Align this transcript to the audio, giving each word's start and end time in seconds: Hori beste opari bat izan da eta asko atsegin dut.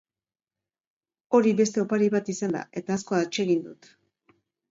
Hori 1.39 1.51
beste 1.59 1.83
opari 1.83 2.09
bat 2.15 2.33
izan 2.35 2.57
da 2.57 2.63
eta 2.81 2.97
asko 3.01 3.19
atsegin 3.21 3.63
dut. 3.67 3.93